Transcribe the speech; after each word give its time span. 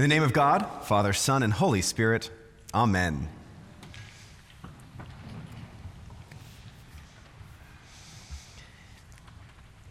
In 0.00 0.08
the 0.08 0.14
name 0.14 0.22
of 0.22 0.32
God, 0.32 0.66
Father, 0.84 1.12
Son, 1.12 1.42
and 1.42 1.52
Holy 1.52 1.82
Spirit, 1.82 2.30
Amen. 2.72 3.28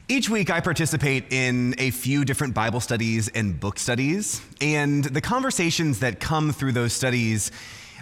Each 0.07 0.27
week, 0.27 0.49
I 0.49 0.61
participate 0.61 1.31
in 1.31 1.75
a 1.77 1.91
few 1.91 2.25
different 2.25 2.55
Bible 2.55 2.79
studies 2.79 3.27
and 3.27 3.59
book 3.59 3.77
studies, 3.77 4.41
and 4.59 5.03
the 5.03 5.21
conversations 5.21 5.99
that 5.99 6.19
come 6.19 6.53
through 6.53 6.71
those 6.71 6.93
studies 6.93 7.51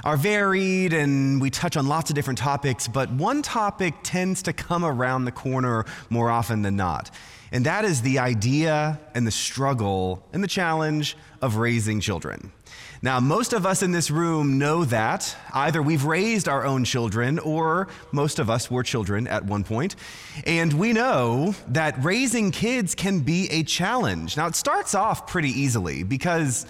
are 0.06 0.16
varied 0.16 0.94
and 0.94 1.42
we 1.42 1.50
touch 1.50 1.76
on 1.76 1.88
lots 1.88 2.10
of 2.10 2.16
different 2.16 2.40
topics, 2.40 2.88
but 2.88 3.12
one 3.12 3.42
topic 3.42 3.94
tends 4.04 4.42
to 4.44 4.54
come 4.54 4.86
around 4.86 5.26
the 5.26 5.34
corner 5.34 5.84
more 6.10 6.30
often 6.30 6.62
than 6.62 6.78
not. 6.78 7.12
And 7.52 7.66
that 7.66 7.86
is 7.86 8.02
the 8.02 8.20
idea 8.20 9.00
and 9.16 9.26
the 9.26 9.32
struggle 9.32 10.26
and 10.34 10.44
the 10.44 10.48
challenge 10.48 11.16
of 11.42 11.58
raising 11.58 12.00
children. 12.00 12.52
Now, 13.02 13.20
most 13.20 13.54
of 13.54 13.66
us 13.66 13.84
in 13.84 13.92
this 13.92 14.10
room 14.10 14.58
know 14.58 14.84
that 14.86 15.36
either 15.54 15.84
we've 15.84 16.04
raised 16.04 16.48
our 16.48 16.66
own 16.66 16.84
children 16.84 17.38
or 17.38 17.90
most 18.12 18.40
of 18.40 18.50
us 18.50 18.72
were 18.72 18.82
children 18.82 19.28
at 19.28 19.46
one 19.46 19.64
point. 19.64 19.96
And 20.46 20.74
we 20.74 20.94
know 20.94 21.54
that 21.68 22.04
raising 22.04 22.50
kids 22.50 22.96
can 22.96 23.20
be 23.20 23.50
a 23.52 23.64
challenge. 23.64 24.36
Now, 24.36 24.48
it 24.48 24.56
starts 24.56 24.96
off 24.96 25.28
pretty 25.28 25.50
easily 25.50 26.02
because 26.04 26.66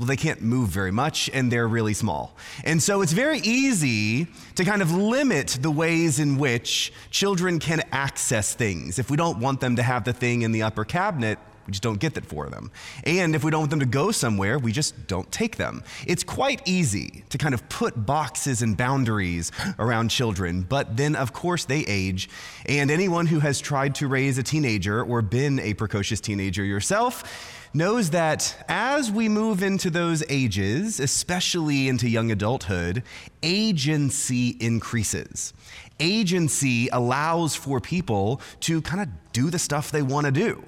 well, 0.00 0.06
they 0.06 0.16
can't 0.16 0.40
move 0.40 0.70
very 0.70 0.90
much 0.90 1.28
and 1.34 1.52
they're 1.52 1.68
really 1.68 1.92
small. 1.92 2.34
And 2.64 2.82
so 2.82 3.02
it's 3.02 3.12
very 3.12 3.38
easy 3.40 4.28
to 4.54 4.64
kind 4.64 4.80
of 4.80 4.90
limit 4.92 5.58
the 5.60 5.70
ways 5.70 6.18
in 6.18 6.38
which 6.38 6.90
children 7.10 7.58
can 7.58 7.82
access 7.92 8.54
things. 8.54 8.98
If 8.98 9.10
we 9.10 9.18
don't 9.18 9.38
want 9.40 9.60
them 9.60 9.76
to 9.76 9.82
have 9.82 10.04
the 10.04 10.14
thing 10.14 10.40
in 10.40 10.52
the 10.52 10.62
upper 10.62 10.86
cabinet, 10.86 11.38
we 11.66 11.72
just 11.72 11.82
don't 11.82 12.00
get 12.00 12.14
that 12.14 12.24
for 12.24 12.48
them. 12.48 12.70
And 13.04 13.34
if 13.34 13.44
we 13.44 13.50
don't 13.50 13.60
want 13.60 13.70
them 13.70 13.80
to 13.80 13.86
go 13.86 14.10
somewhere, 14.10 14.58
we 14.58 14.72
just 14.72 15.06
don't 15.06 15.30
take 15.30 15.56
them. 15.56 15.84
It's 16.06 16.24
quite 16.24 16.62
easy 16.66 17.19
to 17.30 17.38
kind 17.38 17.54
of 17.54 17.68
put 17.68 18.06
boxes 18.06 18.62
and 18.62 18.76
boundaries 18.76 19.50
around 19.78 20.10
children, 20.10 20.62
but 20.62 20.96
then, 20.96 21.16
of 21.16 21.32
course, 21.32 21.64
they 21.64 21.80
age. 21.80 22.28
And 22.66 22.90
anyone 22.90 23.26
who 23.26 23.40
has 23.40 23.60
tried 23.60 23.94
to 23.96 24.08
raise 24.08 24.38
a 24.38 24.42
teenager 24.42 25.02
or 25.02 25.22
been 25.22 25.58
a 25.60 25.74
precocious 25.74 26.20
teenager 26.20 26.64
yourself, 26.64 27.56
knows 27.72 28.10
that 28.10 28.64
as 28.68 29.10
we 29.10 29.28
move 29.28 29.62
into 29.62 29.90
those 29.90 30.24
ages, 30.28 30.98
especially 30.98 31.88
into 31.88 32.08
young 32.08 32.30
adulthood, 32.30 33.02
agency 33.42 34.56
increases. 34.60 35.52
Agency 36.00 36.88
allows 36.88 37.54
for 37.54 37.80
people 37.80 38.40
to 38.60 38.82
kind 38.82 39.02
of 39.02 39.08
do 39.32 39.50
the 39.50 39.58
stuff 39.58 39.92
they 39.92 40.02
want 40.02 40.26
to 40.26 40.32
do. 40.32 40.64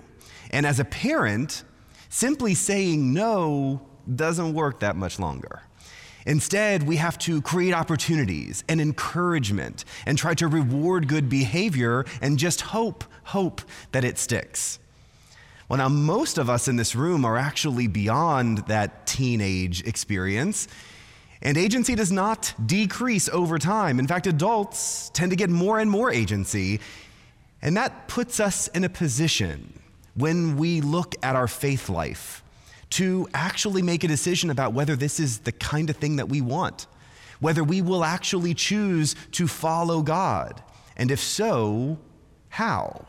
And 0.50 0.66
as 0.66 0.78
a 0.78 0.84
parent, 0.84 1.64
simply 2.08 2.54
saying 2.54 3.12
no 3.12 3.82
doesn't 4.14 4.52
work 4.54 4.80
that 4.80 4.94
much 4.94 5.18
longer. 5.18 5.62
Instead, 6.26 6.84
we 6.84 6.96
have 6.96 7.18
to 7.18 7.42
create 7.42 7.74
opportunities 7.74 8.62
and 8.68 8.80
encouragement 8.80 9.84
and 10.06 10.16
try 10.16 10.34
to 10.34 10.46
reward 10.46 11.08
good 11.08 11.28
behavior 11.28 12.04
and 12.20 12.38
just 12.38 12.60
hope, 12.60 13.04
hope 13.24 13.60
that 13.92 14.04
it 14.04 14.18
sticks. 14.18 14.78
Well, 15.68 15.78
now, 15.78 15.88
most 15.88 16.38
of 16.38 16.50
us 16.50 16.68
in 16.68 16.76
this 16.76 16.94
room 16.94 17.24
are 17.24 17.36
actually 17.36 17.86
beyond 17.86 18.58
that 18.68 19.06
teenage 19.06 19.82
experience. 19.86 20.68
And 21.40 21.56
agency 21.56 21.94
does 21.94 22.12
not 22.12 22.54
decrease 22.64 23.28
over 23.28 23.58
time. 23.58 23.98
In 23.98 24.06
fact, 24.06 24.26
adults 24.26 25.10
tend 25.12 25.30
to 25.30 25.36
get 25.36 25.50
more 25.50 25.80
and 25.80 25.90
more 25.90 26.12
agency. 26.12 26.80
And 27.62 27.76
that 27.76 28.06
puts 28.06 28.38
us 28.38 28.68
in 28.68 28.84
a 28.84 28.88
position 28.88 29.80
when 30.14 30.56
we 30.56 30.80
look 30.80 31.14
at 31.22 31.34
our 31.36 31.48
faith 31.48 31.88
life 31.88 32.41
to 32.92 33.26
actually 33.32 33.82
make 33.82 34.04
a 34.04 34.08
decision 34.08 34.50
about 34.50 34.74
whether 34.74 34.96
this 34.96 35.18
is 35.18 35.40
the 35.40 35.52
kind 35.52 35.88
of 35.90 35.96
thing 35.96 36.16
that 36.16 36.28
we 36.28 36.40
want, 36.40 36.86
whether 37.40 37.64
we 37.64 37.80
will 37.80 38.04
actually 38.04 38.54
choose 38.54 39.16
to 39.32 39.48
follow 39.48 40.02
God. 40.02 40.62
And 40.96 41.10
if 41.10 41.20
so, 41.20 41.98
how? 42.50 43.06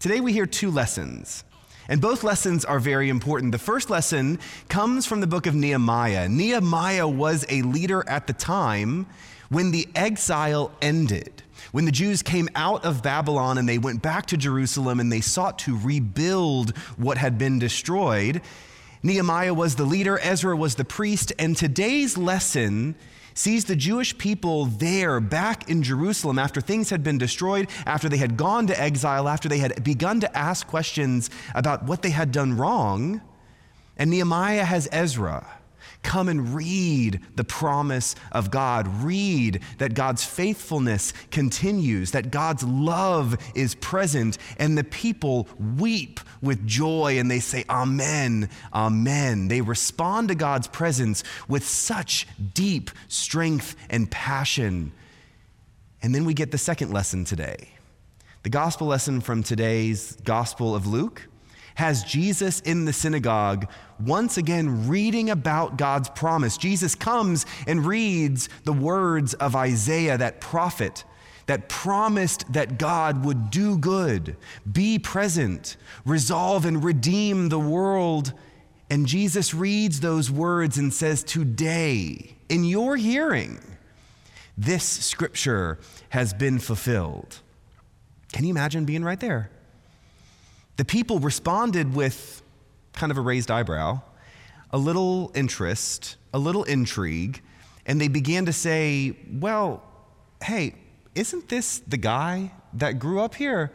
Today 0.00 0.20
we 0.20 0.32
hear 0.32 0.46
two 0.46 0.70
lessons. 0.70 1.44
And 1.88 2.00
both 2.00 2.24
lessons 2.24 2.64
are 2.64 2.78
very 2.78 3.10
important. 3.10 3.52
The 3.52 3.58
first 3.58 3.90
lesson 3.90 4.38
comes 4.68 5.04
from 5.04 5.20
the 5.20 5.26
book 5.26 5.46
of 5.46 5.54
Nehemiah. 5.54 6.28
Nehemiah 6.28 7.08
was 7.08 7.44
a 7.50 7.60
leader 7.62 8.02
at 8.08 8.26
the 8.26 8.32
time 8.32 9.06
when 9.52 9.70
the 9.70 9.86
exile 9.94 10.72
ended. 10.80 11.42
When 11.72 11.84
the 11.84 11.92
Jews 11.92 12.22
came 12.22 12.48
out 12.54 12.86
of 12.86 13.02
Babylon 13.02 13.58
and 13.58 13.68
they 13.68 13.78
went 13.78 14.00
back 14.00 14.26
to 14.26 14.36
Jerusalem 14.38 14.98
and 14.98 15.12
they 15.12 15.20
sought 15.20 15.58
to 15.60 15.78
rebuild 15.78 16.76
what 16.96 17.18
had 17.18 17.36
been 17.36 17.58
destroyed, 17.58 18.40
Nehemiah 19.02 19.52
was 19.52 19.76
the 19.76 19.84
leader, 19.84 20.18
Ezra 20.22 20.56
was 20.56 20.76
the 20.76 20.86
priest, 20.86 21.32
and 21.38 21.54
today's 21.54 22.16
lesson 22.16 22.94
sees 23.34 23.66
the 23.66 23.76
Jewish 23.76 24.16
people 24.16 24.66
there 24.66 25.20
back 25.20 25.68
in 25.68 25.82
Jerusalem 25.82 26.38
after 26.38 26.60
things 26.62 26.88
had 26.88 27.02
been 27.02 27.18
destroyed, 27.18 27.68
after 27.84 28.08
they 28.08 28.16
had 28.16 28.38
gone 28.38 28.66
to 28.68 28.80
exile, 28.80 29.28
after 29.28 29.50
they 29.50 29.58
had 29.58 29.84
begun 29.84 30.20
to 30.20 30.36
ask 30.36 30.66
questions 30.66 31.28
about 31.54 31.84
what 31.84 32.00
they 32.00 32.10
had 32.10 32.32
done 32.32 32.56
wrong. 32.56 33.20
And 33.98 34.10
Nehemiah 34.10 34.64
has 34.64 34.88
Ezra 34.92 35.46
Come 36.02 36.28
and 36.28 36.54
read 36.54 37.20
the 37.36 37.44
promise 37.44 38.14
of 38.32 38.50
God. 38.50 38.88
Read 39.04 39.60
that 39.78 39.94
God's 39.94 40.24
faithfulness 40.24 41.12
continues, 41.30 42.10
that 42.10 42.30
God's 42.30 42.64
love 42.64 43.36
is 43.54 43.76
present, 43.76 44.36
and 44.58 44.76
the 44.76 44.84
people 44.84 45.48
weep 45.78 46.18
with 46.40 46.66
joy 46.66 47.18
and 47.18 47.30
they 47.30 47.40
say, 47.40 47.64
Amen, 47.70 48.50
Amen. 48.74 49.48
They 49.48 49.60
respond 49.60 50.28
to 50.28 50.34
God's 50.34 50.66
presence 50.66 51.22
with 51.48 51.66
such 51.66 52.26
deep 52.52 52.90
strength 53.08 53.76
and 53.88 54.10
passion. 54.10 54.92
And 56.02 56.14
then 56.14 56.24
we 56.24 56.34
get 56.34 56.50
the 56.50 56.58
second 56.58 56.92
lesson 56.92 57.24
today. 57.24 57.68
The 58.42 58.50
gospel 58.50 58.88
lesson 58.88 59.20
from 59.20 59.44
today's 59.44 60.16
Gospel 60.24 60.74
of 60.74 60.84
Luke 60.84 61.28
has 61.76 62.02
Jesus 62.02 62.60
in 62.60 62.84
the 62.84 62.92
synagogue 62.92 63.68
once 64.06 64.36
again 64.36 64.88
reading 64.88 65.30
about 65.30 65.76
God's 65.76 66.08
promise. 66.10 66.56
Jesus 66.56 66.94
comes 66.94 67.46
and 67.66 67.84
reads 67.86 68.48
the 68.64 68.72
words 68.72 69.34
of 69.34 69.56
Isaiah, 69.56 70.18
that 70.18 70.40
prophet 70.40 71.04
that 71.46 71.68
promised 71.68 72.50
that 72.52 72.78
God 72.78 73.24
would 73.24 73.50
do 73.50 73.76
good, 73.76 74.36
be 74.70 74.98
present, 74.98 75.76
resolve 76.04 76.64
and 76.64 76.82
redeem 76.82 77.48
the 77.48 77.58
world. 77.58 78.32
And 78.90 79.06
Jesus 79.06 79.52
reads 79.54 80.00
those 80.00 80.30
words 80.30 80.78
and 80.78 80.92
says, 80.92 81.24
Today, 81.24 82.36
in 82.48 82.64
your 82.64 82.96
hearing, 82.96 83.60
this 84.56 84.84
scripture 84.84 85.78
has 86.10 86.32
been 86.34 86.58
fulfilled. 86.58 87.40
Can 88.32 88.44
you 88.44 88.50
imagine 88.50 88.84
being 88.84 89.04
right 89.04 89.20
there? 89.20 89.50
The 90.76 90.84
people 90.84 91.18
responded 91.18 91.94
with 91.94 92.41
kind 92.92 93.10
of 93.10 93.18
a 93.18 93.20
raised 93.20 93.50
eyebrow, 93.50 94.00
a 94.70 94.78
little 94.78 95.30
interest, 95.34 96.16
a 96.32 96.38
little 96.38 96.64
intrigue, 96.64 97.42
and 97.86 98.00
they 98.00 98.08
began 98.08 98.46
to 98.46 98.52
say, 98.52 99.16
Well, 99.30 99.82
hey, 100.42 100.74
isn't 101.14 101.48
this 101.48 101.80
the 101.80 101.96
guy 101.96 102.52
that 102.74 102.98
grew 102.98 103.20
up 103.20 103.34
here? 103.34 103.72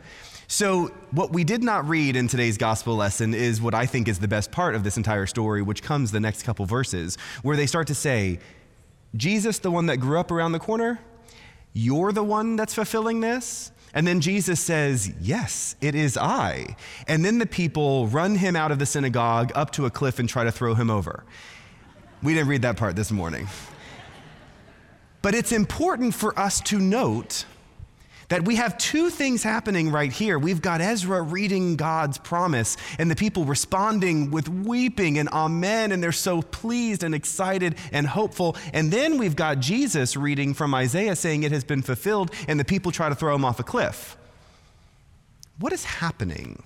So, 0.50 0.88
what 1.12 1.34
we 1.34 1.44
did 1.44 1.62
not 1.62 1.88
read 1.90 2.16
in 2.16 2.30
today's 2.30 2.58
gospel 2.58 2.96
lesson 2.96 3.34
is 3.34 3.62
what 3.62 3.74
I 3.74 3.86
think 3.86 4.08
is 4.08 4.20
the 4.20 4.30
best 4.30 4.50
part 4.50 4.76
of 4.76 4.84
this 4.84 4.96
entire 4.96 5.26
story, 5.26 5.62
which 5.62 5.84
comes 5.84 6.12
the 6.12 6.22
next 6.22 6.44
couple 6.44 6.66
verses, 6.66 7.18
where 7.42 7.58
they 7.58 7.66
start 7.66 7.88
to 7.88 7.96
say, 7.96 8.40
Jesus, 9.16 9.60
the 9.60 9.72
one 9.72 9.88
that 9.88 9.98
grew 9.98 10.20
up 10.20 10.32
around 10.32 10.54
the 10.54 10.60
corner, 10.60 11.00
you're 11.74 12.14
the 12.14 12.24
one 12.24 12.56
that's 12.56 12.74
fulfilling 12.74 13.20
this? 13.20 13.72
And 13.98 14.06
then 14.06 14.22
Jesus 14.22 14.60
says, 14.60 15.12
Yes, 15.20 15.76
it 15.82 15.96
is 15.96 16.18
I. 16.18 16.76
And 17.08 17.26
then 17.26 17.40
the 17.40 17.48
people 17.48 18.06
run 18.06 18.36
him 18.36 18.56
out 18.56 18.72
of 18.72 18.78
the 18.78 18.86
synagogue 18.86 19.52
up 19.56 19.72
to 19.72 19.88
a 19.88 19.90
cliff 19.90 20.20
and 20.20 20.30
try 20.30 20.44
to 20.44 20.52
throw 20.52 20.76
him 20.76 20.92
over. 20.92 21.24
We 22.22 22.36
didn't 22.36 22.48
read 22.48 22.62
that 22.62 22.78
part 22.78 22.96
this 22.96 23.12
morning. 23.12 23.48
But 25.24 25.34
it's 25.34 25.52
important 25.52 26.14
for 26.14 26.38
us 26.38 26.62
to 26.62 26.78
note 26.78 27.46
that 28.30 28.44
we 28.44 28.56
have 28.56 28.78
two 28.78 29.10
things 29.10 29.42
happening 29.42 29.90
right 29.90 30.12
here. 30.12 30.38
We've 30.38 30.62
got 30.62 30.82
Ezra 30.82 31.22
reading 31.22 31.78
God's 31.78 32.18
promise 32.18 32.76
and 33.00 33.10
the 33.10 33.16
people 33.16 33.46
responding 33.46 34.32
with 34.32 34.50
weeping 34.50 35.18
and 35.18 35.30
amen, 35.30 35.94
and 35.94 36.04
they're 36.04 36.12
so 36.12 36.42
pleased 36.42 37.04
and 37.04 37.16
excited 37.16 37.76
and 37.92 38.06
hopeful. 38.06 38.58
And 38.74 38.92
then 38.92 39.18
we've 39.18 39.36
got 39.36 39.60
Jesus 39.60 40.18
reading 40.18 40.54
from 40.54 40.74
Isaiah 40.74 41.16
saying 41.16 41.44
it 41.44 41.54
has 41.54 41.64
been 41.64 41.82
fulfilled, 41.82 42.32
and 42.48 42.60
the 42.60 42.66
people 42.66 42.92
try 42.92 43.08
to 43.08 43.16
throw 43.16 43.34
him 43.34 43.46
off 43.46 43.60
a 43.60 43.64
cliff. 43.64 44.18
What 45.60 45.72
is 45.72 45.86
happening 45.86 46.64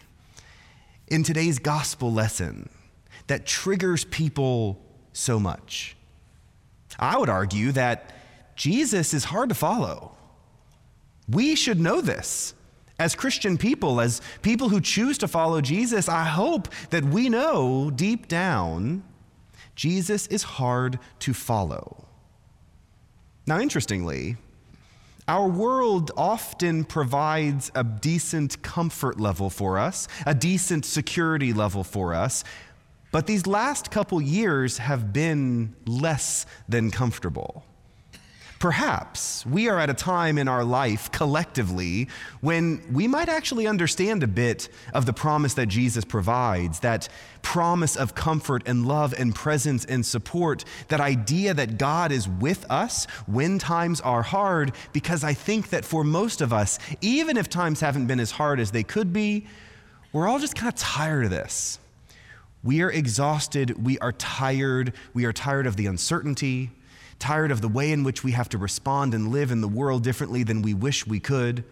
in 1.07 1.23
today's 1.23 1.59
gospel 1.59 2.11
lesson 2.11 2.69
that 3.27 3.45
triggers 3.45 4.03
people 4.05 4.83
so 5.13 5.39
much? 5.39 5.95
I 6.97 7.17
would 7.17 7.29
argue 7.29 7.71
that 7.73 8.13
Jesus 8.55 9.13
is 9.13 9.25
hard 9.25 9.49
to 9.49 9.55
follow. 9.55 10.17
We 11.31 11.55
should 11.55 11.79
know 11.79 12.01
this 12.01 12.53
As 12.99 13.15
Christian 13.15 13.57
people, 13.57 14.01
as 14.01 14.21
people 14.41 14.69
who 14.69 14.81
choose 14.81 15.17
to 15.19 15.27
follow 15.27 15.61
Jesus, 15.61 16.07
I 16.07 16.25
hope 16.25 16.67
that 16.89 17.05
we 17.05 17.29
know 17.29 17.89
deep 17.89 18.27
down 18.27 19.03
Jesus 19.75 20.27
is 20.27 20.43
hard 20.43 20.99
to 21.19 21.33
follow. 21.33 22.05
Now, 23.47 23.59
interestingly, 23.59 24.37
our 25.27 25.47
world 25.47 26.11
often 26.17 26.83
provides 26.83 27.71
a 27.73 27.83
decent 27.83 28.61
comfort 28.61 29.19
level 29.19 29.49
for 29.49 29.79
us, 29.79 30.07
a 30.25 30.33
decent 30.33 30.85
security 30.85 31.53
level 31.53 31.83
for 31.83 32.13
us, 32.13 32.43
but 33.11 33.27
these 33.27 33.45
last 33.47 33.91
couple 33.91 34.21
years 34.21 34.77
have 34.77 35.11
been 35.11 35.75
less 35.85 36.45
than 36.69 36.91
comfortable. 36.91 37.65
Perhaps 38.61 39.43
we 39.47 39.69
are 39.69 39.79
at 39.79 39.89
a 39.89 39.93
time 39.95 40.37
in 40.37 40.47
our 40.47 40.63
life 40.63 41.11
collectively 41.11 42.07
when 42.41 42.79
we 42.93 43.07
might 43.07 43.27
actually 43.27 43.65
understand 43.65 44.21
a 44.21 44.27
bit 44.27 44.69
of 44.93 45.07
the 45.07 45.13
promise 45.13 45.55
that 45.55 45.65
Jesus 45.65 46.05
provides, 46.05 46.81
that 46.81 47.09
promise 47.41 47.95
of 47.95 48.13
comfort 48.13 48.61
and 48.67 48.85
love 48.85 49.15
and 49.17 49.33
presence 49.33 49.83
and 49.85 50.05
support, 50.05 50.63
that 50.89 51.01
idea 51.01 51.55
that 51.55 51.79
God 51.79 52.11
is 52.11 52.29
with 52.29 52.69
us 52.69 53.05
when 53.25 53.57
times 53.57 53.99
are 53.99 54.21
hard, 54.21 54.73
because 54.93 55.23
I 55.23 55.33
think 55.33 55.71
that 55.71 55.83
for 55.83 56.03
most 56.03 56.39
of 56.39 56.53
us, 56.53 56.77
even 57.01 57.37
if 57.37 57.49
times 57.49 57.79
haven't 57.79 58.05
been 58.05 58.19
as 58.19 58.29
hard 58.29 58.59
as 58.59 58.69
they 58.69 58.83
could 58.83 59.11
be, 59.11 59.47
we're 60.13 60.27
all 60.27 60.37
just 60.37 60.55
kind 60.55 60.71
of 60.71 60.75
tired 60.75 61.25
of 61.25 61.31
this. 61.31 61.79
We 62.63 62.83
are 62.83 62.91
exhausted, 62.91 63.83
we 63.83 63.97
are 63.97 64.11
tired, 64.11 64.93
we 65.15 65.25
are 65.25 65.33
tired 65.33 65.65
of 65.65 65.77
the 65.77 65.87
uncertainty 65.87 66.69
tired 67.21 67.51
of 67.51 67.61
the 67.61 67.69
way 67.69 67.91
in 67.91 68.03
which 68.03 68.23
we 68.23 68.31
have 68.31 68.49
to 68.49 68.57
respond 68.57 69.13
and 69.13 69.29
live 69.29 69.51
in 69.51 69.61
the 69.61 69.67
world 69.67 70.03
differently 70.03 70.43
than 70.43 70.61
we 70.61 70.73
wish 70.73 71.07
we 71.07 71.19
could. 71.19 71.63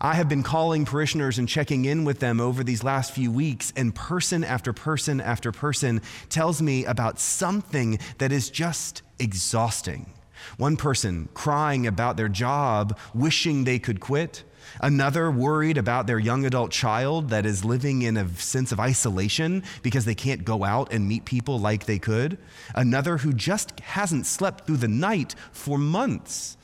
I 0.00 0.14
have 0.14 0.28
been 0.28 0.42
calling 0.42 0.84
parishioners 0.84 1.38
and 1.38 1.48
checking 1.48 1.86
in 1.86 2.04
with 2.04 2.20
them 2.20 2.40
over 2.40 2.62
these 2.62 2.84
last 2.84 3.12
few 3.12 3.32
weeks, 3.32 3.72
and 3.74 3.94
person 3.94 4.44
after 4.44 4.74
person 4.74 5.20
after 5.20 5.50
person 5.50 6.02
tells 6.28 6.60
me 6.60 6.84
about 6.84 7.18
something 7.18 7.98
that 8.18 8.32
is 8.32 8.50
just 8.50 9.00
exhausting. 9.18 10.12
One 10.58 10.76
person 10.76 11.30
crying 11.32 11.86
about 11.86 12.18
their 12.18 12.28
job, 12.28 12.98
wishing 13.14 13.64
they 13.64 13.78
could 13.78 13.98
quit. 13.98 14.44
Another 14.80 15.30
worried 15.30 15.78
about 15.78 16.06
their 16.06 16.18
young 16.18 16.44
adult 16.44 16.70
child 16.70 17.30
that 17.30 17.46
is 17.46 17.64
living 17.64 18.02
in 18.02 18.16
a 18.16 18.28
sense 18.28 18.72
of 18.72 18.80
isolation 18.80 19.62
because 19.82 20.04
they 20.04 20.14
can't 20.14 20.44
go 20.44 20.64
out 20.64 20.92
and 20.92 21.08
meet 21.08 21.24
people 21.24 21.58
like 21.58 21.86
they 21.86 21.98
could. 21.98 22.38
Another 22.74 23.18
who 23.18 23.32
just 23.32 23.78
hasn't 23.80 24.26
slept 24.26 24.66
through 24.66 24.78
the 24.78 24.88
night 24.88 25.34
for 25.52 25.78
months. 25.78 26.56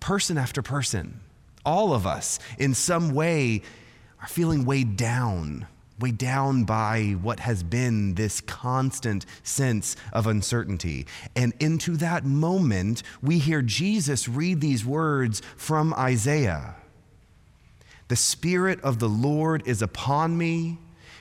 Person 0.00 0.38
after 0.38 0.62
person, 0.62 1.20
all 1.64 1.92
of 1.92 2.06
us 2.06 2.38
in 2.58 2.74
some 2.74 3.12
way 3.14 3.62
are 4.20 4.28
feeling 4.28 4.64
weighed 4.64 4.96
down, 4.96 5.66
weighed 5.98 6.18
down 6.18 6.64
by 6.64 7.16
what 7.20 7.40
has 7.40 7.62
been 7.62 8.14
this 8.14 8.40
constant 8.40 9.26
sense 9.42 9.96
of 10.12 10.26
uncertainty. 10.26 11.06
And 11.34 11.52
into 11.60 11.96
that 11.96 12.24
moment, 12.24 13.02
we 13.22 13.38
hear 13.38 13.62
Jesus 13.62 14.28
read 14.28 14.60
these 14.60 14.84
words 14.84 15.42
from 15.56 15.92
Isaiah. 15.94 16.76
The 18.08 18.16
Spirit 18.16 18.80
of 18.82 18.98
the 18.98 19.08
Lord 19.08 19.62
is 19.66 19.82
upon 19.82 20.38
me 20.38 20.78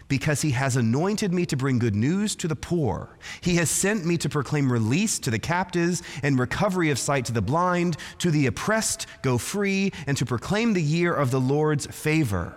because 0.08 0.42
he 0.42 0.52
has 0.52 0.76
anointed 0.76 1.34
me 1.34 1.46
to 1.48 1.58
bring 1.58 1.80
good 1.80 1.96
news 1.96 2.36
to 2.36 2.48
the 2.48 2.56
poor. 2.56 3.10
He 3.42 3.56
has 3.56 3.70
sent 3.72 4.06
me 4.06 4.18
to 4.18 4.30
proclaim 4.30 4.72
release 4.72 5.18
to 5.20 5.32
the 5.32 5.40
captives 5.40 6.04
and 6.22 6.38
recovery 6.38 6.92
of 6.92 7.00
sight 7.00 7.26
to 7.26 7.32
the 7.32 7.42
blind, 7.42 7.98
to 8.20 8.30
the 8.30 8.46
oppressed 8.46 9.08
go 9.24 9.38
free, 9.40 9.92
and 10.06 10.16
to 10.18 10.26
proclaim 10.26 10.74
the 10.74 10.82
year 10.82 11.14
of 11.14 11.32
the 11.32 11.42
Lord's 11.42 11.88
favor. 11.88 12.54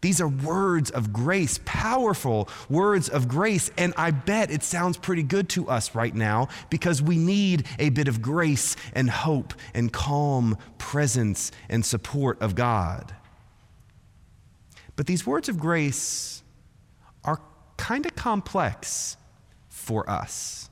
These 0.00 0.20
are 0.20 0.28
words 0.28 0.90
of 0.90 1.12
grace, 1.12 1.58
powerful 1.64 2.48
words 2.68 3.08
of 3.08 3.28
grace. 3.28 3.70
And 3.76 3.94
I 3.96 4.10
bet 4.10 4.50
it 4.50 4.62
sounds 4.62 4.96
pretty 4.96 5.22
good 5.22 5.48
to 5.50 5.68
us 5.68 5.94
right 5.94 6.14
now 6.14 6.48
because 6.70 7.02
we 7.02 7.16
need 7.16 7.66
a 7.78 7.88
bit 7.88 8.08
of 8.08 8.20
grace 8.20 8.76
and 8.94 9.08
hope 9.08 9.54
and 9.74 9.92
calm 9.92 10.58
presence 10.78 11.50
and 11.68 11.84
support 11.84 12.40
of 12.40 12.54
God. 12.54 13.14
But 14.96 15.06
these 15.06 15.26
words 15.26 15.48
of 15.48 15.58
grace 15.58 16.42
are 17.24 17.40
kind 17.76 18.06
of 18.06 18.14
complex 18.14 19.16
for 19.68 20.08
us. 20.08 20.70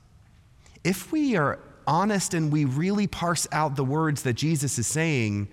If 0.83 1.11
we 1.11 1.35
are 1.35 1.59
honest 1.87 2.33
and 2.33 2.51
we 2.51 2.65
really 2.65 3.07
parse 3.07 3.47
out 3.51 3.75
the 3.75 3.85
words 3.85 4.23
that 4.23 4.33
Jesus 4.33 4.79
is 4.79 4.87
saying, 4.87 5.47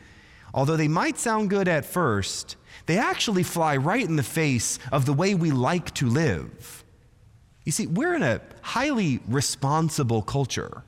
although 0.55 0.77
they 0.77 0.89
might 0.89 1.19
sound 1.19 1.51
good 1.51 1.69
at 1.69 1.85
first, 1.85 2.57
they 2.87 2.99
actually 2.99 3.43
fly 3.43 3.77
right 3.77 4.07
in 4.07 4.17
the 4.17 4.23
face 4.23 4.79
of 4.91 5.07
the 5.07 5.13
way 5.13 5.35
we 5.35 5.51
like 5.51 5.93
to 5.95 6.07
live. 6.07 6.85
You 7.65 7.73
see, 7.73 7.87
we're 7.87 8.15
in 8.15 8.23
a 8.23 8.41
highly 8.63 9.21
responsible 9.29 10.23
culture. 10.23 10.83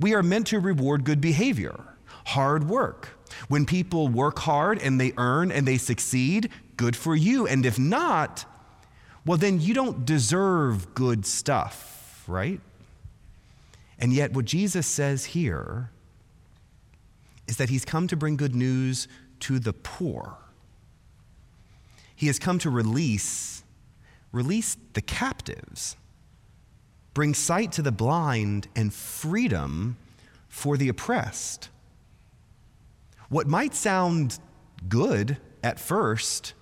We 0.00 0.14
are 0.14 0.22
meant 0.22 0.48
to 0.48 0.58
reward 0.58 1.04
good 1.04 1.20
behavior, 1.20 1.78
hard 2.26 2.68
work. 2.68 3.10
When 3.48 3.66
people 3.66 4.08
work 4.08 4.40
hard 4.40 4.82
and 4.82 5.00
they 5.00 5.12
earn 5.16 5.52
and 5.52 5.66
they 5.66 5.78
succeed, 5.78 6.50
good 6.76 6.96
for 6.96 7.14
you. 7.14 7.46
And 7.46 7.64
if 7.64 7.78
not, 7.78 8.44
well, 9.24 9.38
then 9.38 9.60
you 9.60 9.74
don't 9.74 10.04
deserve 10.04 10.94
good 10.94 11.24
stuff, 11.24 12.24
right? 12.26 12.60
And 13.98 14.12
yet, 14.12 14.32
what 14.32 14.44
Jesus 14.44 14.86
says 14.86 15.26
here 15.26 15.90
is 17.46 17.56
that 17.56 17.68
he's 17.68 17.84
come 17.84 18.06
to 18.08 18.16
bring 18.16 18.36
good 18.36 18.54
news 18.54 19.08
to 19.40 19.58
the 19.58 19.72
poor. 19.72 20.38
He 22.14 22.28
has 22.28 22.38
come 22.38 22.58
to 22.60 22.70
release, 22.70 23.64
release 24.30 24.76
the 24.92 25.02
captives, 25.02 25.96
bring 27.14 27.34
sight 27.34 27.72
to 27.72 27.82
the 27.82 27.92
blind, 27.92 28.68
and 28.76 28.94
freedom 28.94 29.96
for 30.48 30.76
the 30.76 30.88
oppressed. 30.88 31.68
What 33.28 33.46
might 33.46 33.74
sound 33.74 34.38
good 34.88 35.38
at 35.62 35.80
first, 35.80 36.54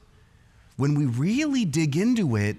when 0.76 0.94
we 0.94 1.04
really 1.06 1.64
dig 1.64 1.96
into 1.96 2.36
it, 2.36 2.56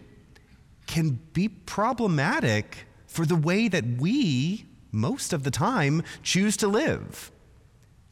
can 0.85 1.19
be 1.33 1.47
problematic 1.47 2.85
for 3.07 3.25
the 3.25 3.35
way 3.35 3.67
that 3.67 3.85
we, 3.97 4.65
most 4.91 5.33
of 5.33 5.43
the 5.43 5.51
time, 5.51 6.03
choose 6.21 6.55
to 6.57 6.67
live. 6.67 7.31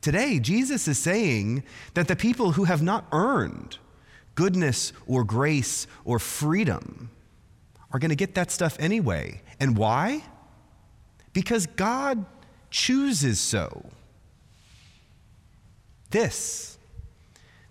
Today, 0.02 0.40
Jesus 0.40 0.88
is 0.88 0.98
saying 0.98 1.64
that 1.94 2.08
the 2.08 2.16
people 2.16 2.54
who 2.54 2.64
have 2.64 2.82
not 2.82 3.06
earned 3.12 3.78
goodness 4.36 4.94
or 5.06 5.26
grace 5.26 5.88
or 6.06 6.20
freedom 6.20 7.10
are 7.92 8.00
going 8.00 8.10
to 8.10 8.16
get 8.16 8.36
that 8.36 8.52
stuff 8.52 8.78
anyway. 8.80 9.42
And 9.60 9.78
why? 9.78 10.24
Because 11.34 11.66
God 11.66 12.26
chooses 12.70 13.40
so. 13.40 13.90
This, 16.12 16.78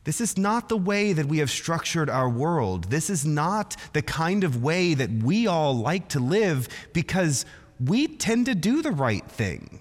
this 0.05 0.21
is 0.21 0.37
not 0.37 0.69
the 0.69 0.77
way 0.77 1.13
that 1.13 1.27
we 1.27 1.39
have 1.39 1.51
structured 1.51 2.11
our 2.11 2.29
world. 2.29 2.85
This 2.85 3.11
is 3.11 3.25
not 3.25 3.77
the 3.95 4.03
kind 4.03 4.45
of 4.45 4.63
way 4.63 4.95
that 4.95 5.11
we 5.11 5.47
all 5.47 5.75
like 5.75 6.09
to 6.09 6.21
live 6.21 6.69
because 6.93 7.47
we 7.85 8.07
tend 8.07 8.47
to 8.47 8.55
do 8.55 8.83
the 8.83 8.93
right 8.93 9.27
thing. 9.29 9.81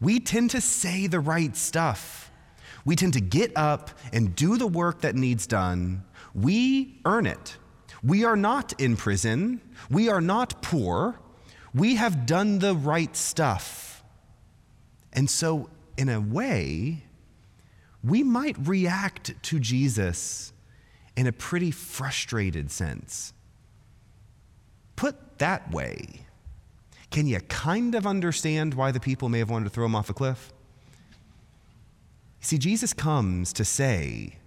We 0.00 0.20
tend 0.20 0.50
to 0.50 0.60
say 0.60 1.06
the 1.06 1.20
right 1.20 1.56
stuff. 1.56 2.30
We 2.84 2.96
tend 2.96 3.14
to 3.14 3.20
get 3.20 3.52
up 3.56 3.90
and 4.12 4.34
do 4.34 4.56
the 4.56 4.66
work 4.66 5.02
that 5.02 5.14
needs 5.14 5.46
done. 5.46 6.04
We 6.34 7.00
earn 7.04 7.26
it. 7.26 7.56
We 8.02 8.24
are 8.24 8.36
not 8.36 8.80
in 8.80 8.96
prison. 8.96 9.60
We 9.90 10.08
are 10.08 10.20
not 10.20 10.62
poor. 10.62 11.18
We 11.74 11.96
have 11.96 12.26
done 12.26 12.60
the 12.60 12.74
right 12.74 13.14
stuff. 13.16 14.02
And 15.12 15.28
so, 15.28 15.68
in 15.96 16.08
a 16.08 16.20
way, 16.20 17.04
we 18.04 18.22
might 18.22 18.56
react 18.66 19.34
to 19.42 19.58
Jesus 19.58 20.52
in 21.16 21.26
a 21.26 21.32
pretty 21.32 21.72
frustrated 21.72 22.70
sense. 22.70 23.32
Put 24.94 25.38
that 25.38 25.72
way, 25.72 26.26
can 27.10 27.26
you 27.26 27.40
kind 27.40 27.94
of 27.94 28.06
understand 28.06 28.74
why 28.74 28.92
the 28.92 29.00
people 29.00 29.28
may 29.28 29.38
have 29.38 29.50
wanted 29.50 29.64
to 29.64 29.70
throw 29.70 29.86
him 29.86 29.94
off 29.94 30.10
a 30.10 30.14
cliff? 30.14 30.52
See, 32.40 32.58
Jesus 32.58 32.92
comes 32.92 33.52
to 33.54 33.64
say 33.64 34.38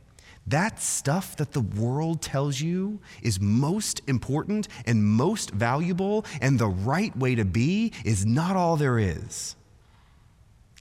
that 0.48 0.82
stuff 0.82 1.36
that 1.38 1.52
the 1.52 1.62
world 1.62 2.22
tells 2.22 2.62
you 2.62 3.00
is 3.22 3.40
most 3.40 4.02
important 4.08 4.68
and 4.86 5.04
most 5.04 5.52
valuable 5.52 6.26
and 6.42 6.58
the 6.58 6.68
right 6.68 7.16
way 7.16 7.36
to 7.36 7.46
be 7.46 7.94
is 8.04 8.26
not 8.26 8.56
all 8.56 8.76
there 8.76 8.98
is. 8.98 9.56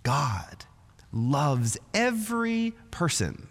God 0.03 0.65
loves 1.13 1.77
every 1.93 2.73
person. 2.91 3.49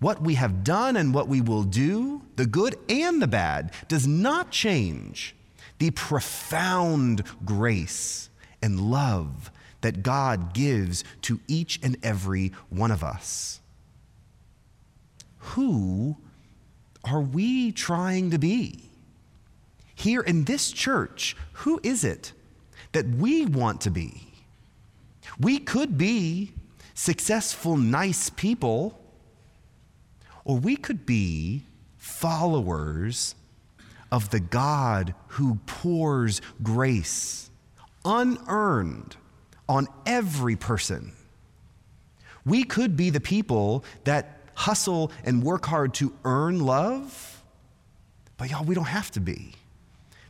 What 0.00 0.20
we 0.20 0.34
have 0.34 0.64
done 0.64 0.96
and 0.96 1.14
what 1.14 1.28
we 1.28 1.40
will 1.40 1.62
do, 1.62 2.22
the 2.36 2.46
good 2.46 2.76
and 2.88 3.22
the 3.22 3.28
bad, 3.28 3.72
does 3.86 4.06
not 4.06 4.50
change 4.50 5.36
the 5.84 5.90
profound 5.90 7.22
grace 7.44 8.30
and 8.62 8.80
love 8.80 9.50
that 9.82 10.02
God 10.02 10.54
gives 10.54 11.04
to 11.20 11.38
each 11.46 11.78
and 11.82 11.98
every 12.02 12.52
one 12.70 12.90
of 12.90 13.04
us. 13.04 13.60
who 15.52 16.16
are 17.04 17.20
we 17.20 17.70
trying 17.70 18.30
to 18.30 18.38
be? 18.38 18.88
Here 19.94 20.22
in 20.22 20.44
this 20.44 20.72
church, 20.72 21.36
who 21.52 21.78
is 21.82 22.02
it 22.02 22.32
that 22.92 23.06
we 23.06 23.44
want 23.44 23.82
to 23.82 23.90
be? 23.90 24.26
We 25.38 25.58
could 25.58 25.98
be 25.98 26.52
successful, 26.94 27.76
nice 27.76 28.30
people, 28.30 28.98
or 30.46 30.56
we 30.56 30.76
could 30.76 31.04
be 31.04 31.64
followers 31.98 33.34
of 34.14 34.30
the 34.30 34.38
God 34.38 35.12
who 35.26 35.56
pours 35.66 36.40
grace 36.62 37.50
unearned 38.04 39.16
on 39.68 39.88
every 40.06 40.54
person. 40.54 41.10
We 42.46 42.62
could 42.62 42.96
be 42.96 43.10
the 43.10 43.18
people 43.18 43.84
that 44.04 44.38
hustle 44.54 45.10
and 45.24 45.42
work 45.42 45.66
hard 45.66 45.94
to 45.94 46.14
earn 46.24 46.60
love, 46.60 47.42
but 48.36 48.52
y'all, 48.52 48.64
we 48.64 48.76
don't 48.76 48.84
have 48.84 49.10
to 49.10 49.20
be 49.20 49.54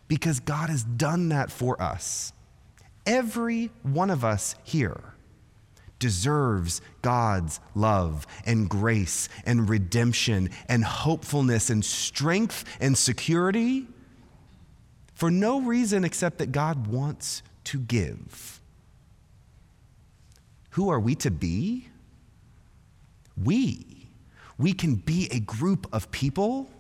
because 0.09 0.41
God 0.41 0.71
has 0.71 0.83
done 0.83 1.29
that 1.29 1.53
for 1.53 1.81
us. 1.83 2.33
Every 3.05 3.71
one 3.83 4.09
of 4.09 4.25
us 4.25 4.55
here 4.65 5.14
deserves 6.05 6.83
God's 7.01 7.61
love 7.75 8.27
and 8.45 8.69
grace 8.69 9.31
and 9.47 9.71
redemption 9.71 10.51
and 10.69 10.85
hopefulness 10.85 11.71
and 11.71 11.83
strength 11.83 12.67
and 12.79 12.99
security 12.99 13.87
for 15.15 15.31
no 15.31 15.63
reason 15.63 16.05
except 16.05 16.37
that 16.37 16.53
God 16.53 16.89
wants 16.89 17.43
to 17.65 17.79
give. 17.79 18.61
Who 20.73 20.91
are 20.91 21.01
we 21.01 21.15
to 21.15 21.31
be? 21.31 21.89
We. 23.43 24.07
We 24.59 24.75
can 24.75 24.97
be 24.97 25.29
a 25.31 25.41
group 25.41 25.87
of 25.91 26.11
people 26.11 26.71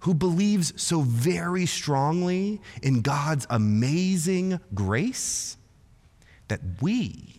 who 0.00 0.12
believes 0.12 0.74
so 0.76 1.00
very 1.00 1.64
strongly 1.64 2.60
in 2.82 3.00
God's 3.00 3.46
amazing 3.48 4.60
grace 4.74 5.56
that 6.48 6.60
we 6.82 7.38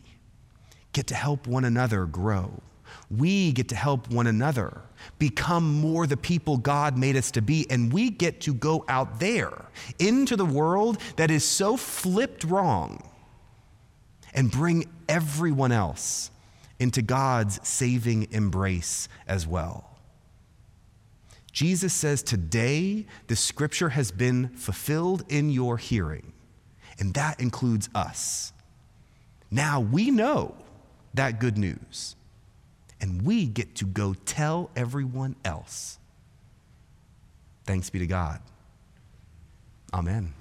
get 0.93 1.07
to 1.07 1.15
help 1.15 1.47
one 1.47 1.65
another 1.65 2.05
grow. 2.05 2.61
We 3.09 3.51
get 3.51 3.69
to 3.69 3.75
help 3.75 4.09
one 4.11 4.27
another 4.27 4.81
become 5.17 5.79
more 5.79 6.07
the 6.07 6.17
people 6.17 6.57
God 6.57 6.97
made 6.97 7.15
us 7.15 7.31
to 7.31 7.41
be. 7.41 7.65
And 7.69 7.91
we 7.91 8.09
get 8.09 8.41
to 8.41 8.53
go 8.53 8.85
out 8.87 9.19
there 9.19 9.65
into 9.97 10.35
the 10.35 10.45
world 10.45 10.99
that 11.15 11.31
is 11.31 11.43
so 11.43 11.77
flipped 11.77 12.43
wrong 12.43 13.07
and 14.33 14.51
bring 14.51 14.89
everyone 15.07 15.71
else 15.71 16.31
into 16.79 17.01
God's 17.01 17.67
saving 17.67 18.27
embrace 18.31 19.09
as 19.27 19.45
well. 19.45 19.97
Jesus 21.51 21.93
says, 21.93 22.23
Today 22.23 23.05
the 23.27 23.35
scripture 23.35 23.89
has 23.89 24.11
been 24.11 24.49
fulfilled 24.49 25.25
in 25.29 25.49
your 25.49 25.77
hearing, 25.77 26.31
and 26.99 27.13
that 27.15 27.39
includes 27.39 27.89
us. 27.95 28.53
Now 29.51 29.79
we 29.79 30.11
know 30.11 30.55
that 31.13 31.39
good 31.39 31.57
news, 31.57 32.15
and 33.01 33.21
we 33.21 33.45
get 33.45 33.75
to 33.75 33.85
go 33.85 34.13
tell 34.13 34.69
everyone 34.75 35.35
else. 35.43 35.97
Thanks 37.65 37.89
be 37.89 37.99
to 37.99 38.07
God. 38.07 38.41
Amen. 39.93 40.33